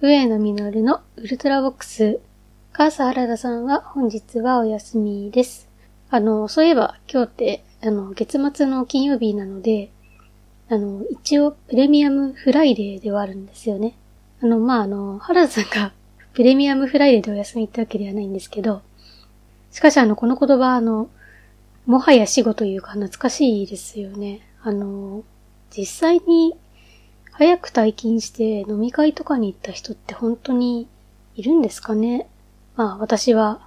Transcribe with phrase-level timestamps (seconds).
[0.00, 2.20] 上野実のウルトラボックス。
[2.72, 5.68] カーサ原田さんは本日はお休みです。
[6.08, 9.90] あの、そういえば今日って、あの、月末の金曜日なので、
[10.68, 13.96] あの、一応プレミアムフライデーではあるんですよね。
[14.40, 15.92] あの、まあ、あの、原田さんが
[16.32, 18.82] プレミアムフライデーでお休みってわけではないんですけど、
[19.72, 21.10] しかしあの、この言葉あの、
[21.86, 24.42] もはや死語というか懐かしいですよね。
[24.62, 25.24] あの、
[25.76, 26.54] 実際に
[27.38, 30.88] 早く退勤して飲み会とかに行った人って本当に
[31.36, 32.26] いるんですかね？
[32.74, 33.60] まあ私は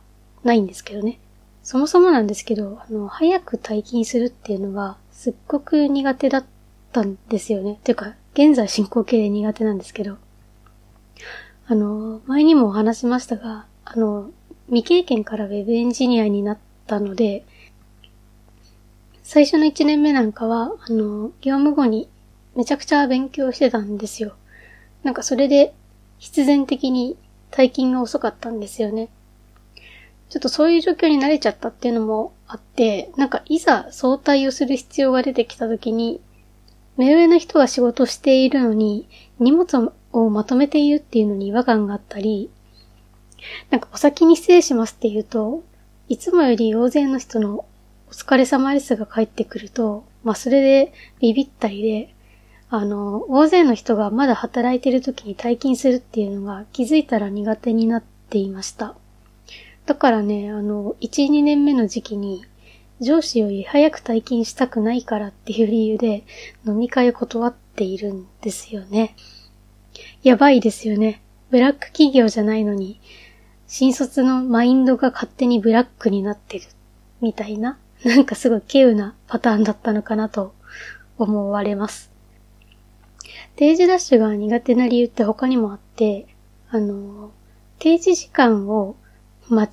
[0.43, 1.19] ないんですけどね。
[1.63, 6.45] そもそもなんですけど、あの、早く退勤するっていうのがすっごく苦手だっ
[6.91, 7.79] たんですよね。
[7.85, 10.17] ていうか、現在進行形で苦手なんですけど。
[11.65, 14.31] あの、前にもお話しましたが、あの、
[14.67, 16.57] 未経験から Web エンジニアになっ
[16.87, 17.45] たので、
[19.23, 22.09] 最初の1年目なんかは、あの、業務後に
[22.55, 24.33] めちゃくちゃ勉強してたんですよ。
[25.03, 25.73] なんかそれで
[26.19, 27.17] 必然的に
[27.49, 29.09] 退勤が遅かったんですよね。
[30.29, 36.21] ちょっとそういう状況に慣れちゃったっていうのもあって、なんかいざ早退をする必要が出てきた時に、
[36.95, 39.07] 目上の人が仕事しているのに
[39.39, 42.49] 荷物をまとめているっていうのに違和感があったり、
[43.71, 45.63] なんかお先に失礼しますって言うと、
[46.07, 47.65] いつもより大勢の人の
[48.07, 52.13] お疲れ様ですが帰ってくると、まあそれでビビったりで、
[52.73, 58.95] あの、大勢の人がまだ働いてる時に退勤するっていうのが気づいたら苦手になっていました。
[59.85, 62.45] だからね、あの、1、2年目の時期に
[63.01, 66.23] 上司より早く退勤したくないからっていう理由で
[66.65, 69.17] 飲み会を断っているんですよね。
[70.23, 71.21] やばいですよね。
[71.49, 73.01] ブラック企業じゃないのに、
[73.67, 76.65] 新卒のマインドが勝手にブラックになってる、
[77.19, 80.55] みたいな、なんかすごい稀有なパターンだったのかなと
[81.17, 82.10] 思われます。
[83.55, 86.27] 定時ダッシュが苦手な理由って他にもあって、
[86.69, 87.31] あの、
[87.79, 88.95] 定時時間を
[89.49, 89.69] 間違っ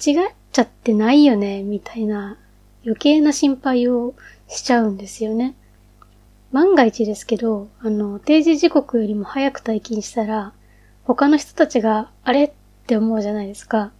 [0.53, 2.39] ちゃってないよね、みたいな
[2.85, 4.15] 余計な心配を
[4.49, 5.55] しちゃうんですよね。
[6.53, 10.53] 万が一ですけど、あの、定時時刻よりも早く退勤したら、
[11.05, 12.45] 他の人たちが、あれ？
[12.45, 12.51] っ
[12.87, 13.93] て思うじゃないですか。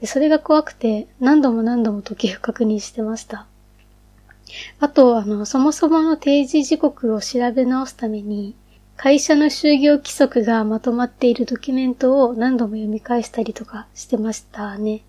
[0.00, 3.46] でそれが怖くて、何度も何度も時計を確認してました。
[4.80, 8.56] あと、あの、そもそもの定時時刻を調べ直すために、
[8.96, 15.02] 会社の就業規則がまとまっているドキュメントを何度も読み返したりとかしてましたね。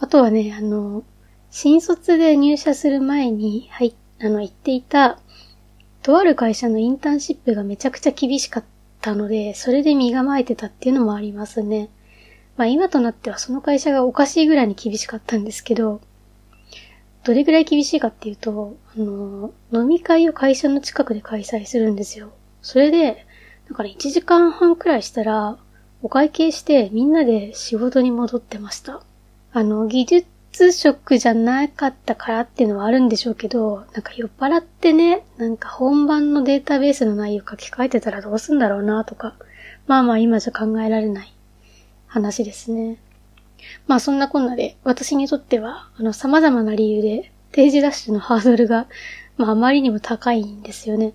[0.00, 1.04] あとはね、あの、
[1.50, 5.18] 新卒で入社する前に、はい、あの、言っていた、
[6.02, 8.64] とある会社のインターンシップがめちゃくちゃ厳しかっ
[9.00, 11.88] たので、それで身構えてたっていうのもありますね。
[12.56, 16.00] まあ今となってはその会社がおかしいぐらいに厳しかったんですけど、
[17.24, 22.32] どれぐらい厳しいかっていうと、あの、飲み会を会社の近くで開催するんですよ。
[22.62, 23.26] それで、
[23.68, 25.58] だから1時間半くらいしたら、
[26.02, 29.02] お会計してみんなで仕事に戻ってました。
[29.52, 39.34] あの、技術職じゃなかったからっていうのはあるんでしょうけど、なんか酔っ払ってね、なんか本番のデータベースの内容書き換えてたらどうすんだろうなとか、
[39.86, 41.34] まあまあ今じゃ考えられない
[42.06, 42.98] 話ですね。
[43.86, 48.86] まあそんなこんなで、私にとっては、あの、様々な理由で、定時ダッシュのハードルが、
[49.36, 51.14] まああまりにも高いんですよね。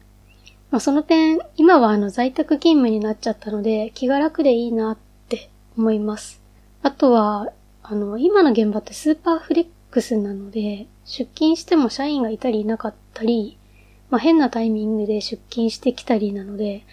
[0.74, 4.98] まあ、その点、今はあの在宅勤務になっちゃったので、気が楽でいいなっ
[5.30, 6.42] て思います。
[6.82, 7.54] あとは、
[7.84, 13.60] あの、今の現場ってスーパーフレックスなので、出勤しても社員がいたりいなかったり、
[14.10, 16.84] まあ、変なタイミングで出勤してきたりなので、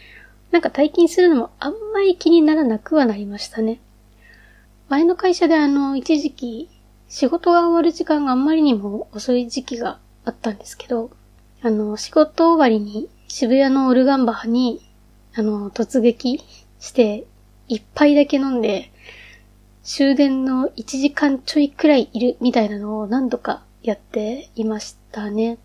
[0.51, 3.81] なんか退勤するのもあんまり気にならなくはなりましたね。
[4.91, 6.69] 前の会社であの、一時期、
[7.09, 11.11] 仕事が終わる時間があんまりにも遅い時期があったんですけど、
[11.63, 14.85] あの、仕事終わりに渋谷のオルガンバーに、
[15.37, 16.43] あの、突撃
[16.81, 17.27] して、
[17.69, 18.91] 一杯だけ飲んで、
[19.85, 25.59] 終電の1時間ちょいくらいいるみたいなのを何度かやっていましたね。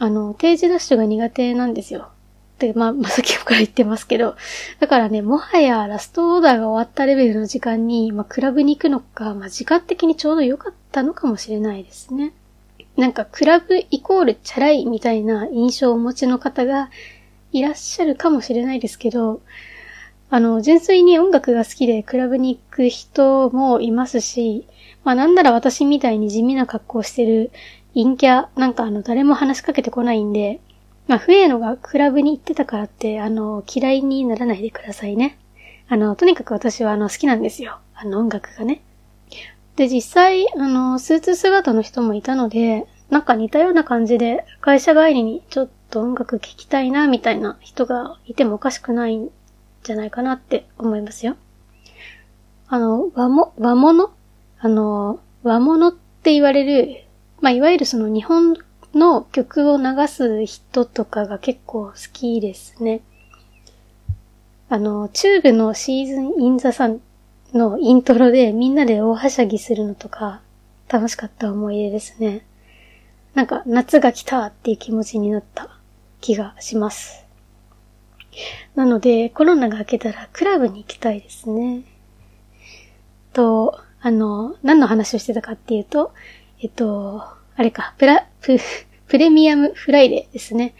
[0.00, 2.10] あの、定時ダッシュが苦手なんですよ。
[2.58, 4.34] で、まあ、まさきから言ってますけど。
[4.80, 12.32] だからね、もはやラストオーダーが終わったレベルの時間に、まあ、クラブに行くのか、まあ、時間的にちょうど良かったのかもしれないですね。
[13.00, 16.90] なんかクラブイコールチャラいみたいな印象をお持ちの方が
[17.50, 19.40] いらっしゃるかもしれないですけど、
[20.28, 24.66] あの、純粋に音楽が好きでクラブに行く人もいますし、
[25.02, 27.52] まあなんなら私みたいに地味な格好してる
[27.94, 30.60] 陰キャ、なんかあの誰も話しかけてこないんで、
[31.08, 35.38] まあ笛のがクラブに行ってたからって、あの、嫌いにならないでくださいね。
[35.88, 37.78] あの、とにかく私はあの好きなんですよ。
[37.94, 38.82] あの音楽がね。
[39.80, 49.30] で、実際、あの、スーツ姿の人もいたので、なんか似たような感じで、会社帰りにちょっと音楽聴きたいな、みたいな人がいてもおかしくないん
[49.82, 51.34] じゃないかなって思いますよ。
[52.68, 54.10] あの、和も、和物？
[54.58, 57.04] あの、和物って言われる、
[57.40, 58.58] まあ、いわゆるその日本
[58.92, 63.00] の曲を流す人とかが結構好きですね。
[64.68, 67.00] あの、チューブのシーズンインザサン
[67.56, 70.40] のイントロでみんなで大はしゃぎするのとか
[70.88, 72.44] 楽しかった思い出ですね。
[73.34, 75.70] なんか夏が来たっていう気持ちになった
[76.20, 77.24] 気がします。
[78.74, 81.82] なのでコロナが明けたらクラブに行きたいですね。
[83.32, 86.12] と、あの、何の話をしてたかっていうと、
[86.60, 87.22] えっと、
[87.56, 88.58] あれか、プラ、プ、
[89.08, 90.74] プレミアムフライデーですね。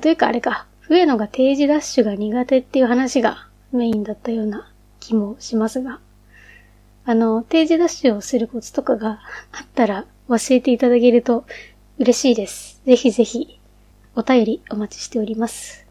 [0.00, 4.70] というかあれか、上野が定時ダッシュが苦手っていう話がメインだったような
[5.06, 6.00] 気もしますが、
[7.04, 9.20] あの、定時ダッシュをするコツとかが
[9.52, 11.44] あったら教えていただけると
[11.98, 12.82] 嬉しいです。
[12.84, 13.60] ぜひぜひ
[14.16, 15.86] お便りお待ちしております。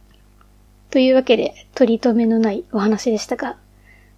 [0.90, 3.58] というわけで、取り留めのないお話でしたが、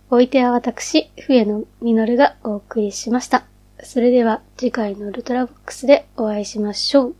[0.09, 3.45] おいては私、笛野実がお送りしました。
[3.83, 7.15] それでは次回のウルトラボックスでお会いしましょう。